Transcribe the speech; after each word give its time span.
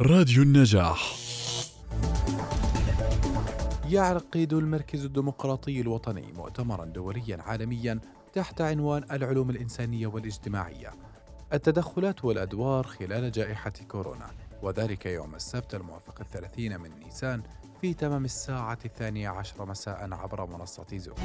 راديو 0.00 0.42
النجاح. 0.42 1.16
يعقد 3.88 4.52
المركز 4.52 5.04
الديمقراطي 5.04 5.80
الوطني 5.80 6.32
مؤتمرا 6.32 6.84
دوليا 6.84 7.42
عالميا 7.42 8.00
تحت 8.32 8.60
عنوان 8.60 9.04
العلوم 9.10 9.50
الإنسانية 9.50 10.06
والاجتماعية. 10.06 10.92
التدخلات 11.52 12.24
والأدوار 12.24 12.86
خلال 12.86 13.32
جائحة 13.32 13.72
كورونا 13.88 14.30
وذلك 14.62 15.06
يوم 15.06 15.34
السبت 15.34 15.74
الموافق 15.74 16.20
الثلاثين 16.20 16.80
من 16.80 16.90
نيسان 17.04 17.42
في 17.80 17.94
تمام 17.94 18.24
الساعة 18.24 18.78
الثانية 18.84 19.28
عشر 19.28 19.66
مساء 19.66 20.12
عبر 20.12 20.46
منصة 20.46 20.86
زوم. 20.98 21.16